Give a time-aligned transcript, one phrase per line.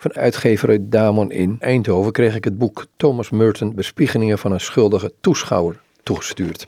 [0.00, 5.12] Van uitgever Damon in Eindhoven kreeg ik het boek Thomas Merton Bespiegelingen van een schuldige
[5.20, 6.66] toeschouwer toegestuurd.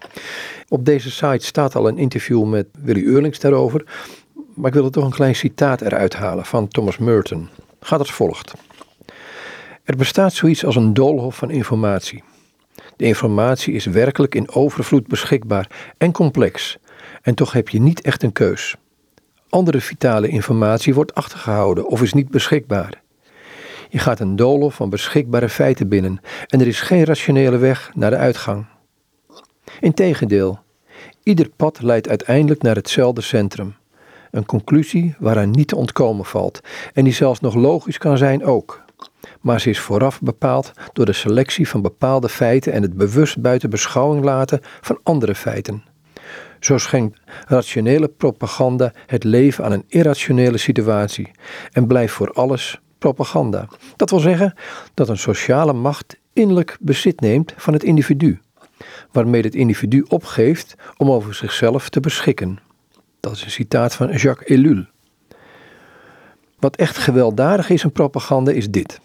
[0.69, 3.85] Op deze site staat al een interview met Willy Eurlings daarover,
[4.55, 7.49] maar ik wil er toch een klein citaat eruit halen van Thomas Merton.
[7.81, 8.53] Gaat als volgt.
[9.85, 12.23] Er bestaat zoiets als een doolhof van informatie.
[12.97, 16.79] De informatie is werkelijk in overvloed beschikbaar en complex,
[17.23, 18.77] en toch heb je niet echt een keus.
[19.49, 23.01] Andere vitale informatie wordt achtergehouden of is niet beschikbaar.
[23.93, 28.11] Je gaat een doolhof van beschikbare feiten binnen en er is geen rationele weg naar
[28.11, 28.67] de uitgang.
[29.81, 30.59] Integendeel,
[31.23, 33.75] ieder pad leidt uiteindelijk naar hetzelfde centrum.
[34.31, 36.61] Een conclusie waaraan niet te ontkomen valt
[36.93, 38.85] en die zelfs nog logisch kan zijn ook.
[39.41, 43.71] Maar ze is vooraf bepaald door de selectie van bepaalde feiten en het bewust buiten
[43.71, 45.83] beschouwing laten van andere feiten.
[46.61, 51.31] Zo schenkt rationele propaganda het leven aan een irrationele situatie
[51.73, 53.69] en blijft voor alles propaganda.
[53.97, 54.55] Dat wil zeggen
[54.95, 58.41] dat een sociale macht innerlijk bezit neemt van het individu,
[59.13, 62.59] waarmee het individu opgeeft om over zichzelf te beschikken.
[63.21, 64.85] Dat is een citaat van Jacques Ellul.
[66.59, 69.01] Wat echt gewelddadig is in propaganda is dit.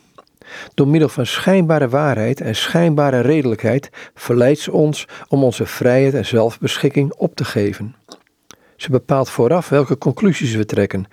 [0.73, 6.25] Door middel van schijnbare waarheid en schijnbare redelijkheid verleidt ze ons om onze vrijheid en
[6.25, 7.95] zelfbeschikking op te geven.
[8.77, 11.05] Ze bepaalt vooraf welke conclusies we trekken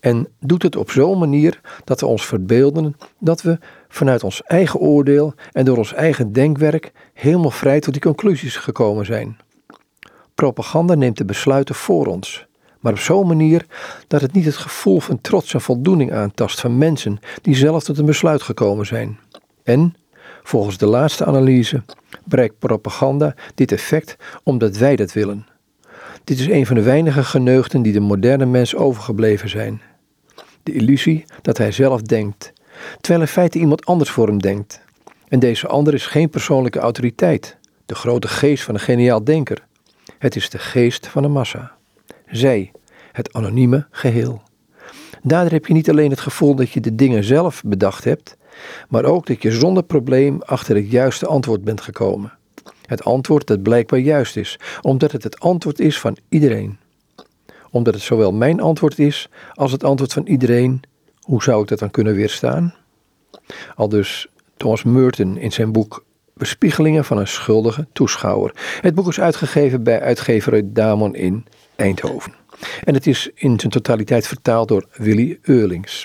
[0.00, 4.80] en doet het op zo'n manier dat we ons verbeelden dat we vanuit ons eigen
[4.80, 9.36] oordeel en door ons eigen denkwerk helemaal vrij tot die conclusies gekomen zijn.
[10.34, 12.46] Propaganda neemt de besluiten voor ons
[12.84, 13.66] maar op zo'n manier
[14.06, 17.98] dat het niet het gevoel van trots en voldoening aantast van mensen die zelf tot
[17.98, 19.18] een besluit gekomen zijn.
[19.62, 19.94] En,
[20.42, 21.82] volgens de laatste analyse,
[22.24, 25.46] bereikt propaganda dit effect omdat wij dat willen.
[26.24, 29.80] Dit is een van de weinige geneugten die de moderne mens overgebleven zijn.
[30.62, 32.52] De illusie dat hij zelf denkt,
[33.00, 34.82] terwijl in feite iemand anders voor hem denkt.
[35.28, 39.64] En deze ander is geen persoonlijke autoriteit, de grote geest van een geniaal denker.
[40.18, 41.74] Het is de geest van de massa
[42.36, 42.70] zij,
[43.12, 44.42] het anonieme geheel.
[45.22, 48.36] Daardoor heb je niet alleen het gevoel dat je de dingen zelf bedacht hebt,
[48.88, 52.32] maar ook dat je zonder probleem achter het juiste antwoord bent gekomen.
[52.86, 56.78] Het antwoord dat blijkbaar juist is, omdat het het antwoord is van iedereen.
[57.70, 60.82] Omdat het zowel mijn antwoord is als het antwoord van iedereen,
[61.20, 62.74] hoe zou ik dat dan kunnen weerstaan?
[63.76, 64.26] Al dus
[64.56, 66.04] Thomas Merton in zijn boek
[66.34, 68.52] Bespiegelingen van een schuldige toeschouwer.
[68.80, 72.34] Het boek is uitgegeven bij uitgever Damon in Eindhoven.
[72.84, 76.02] En het is in zijn totaliteit vertaald door Willy Eurlings.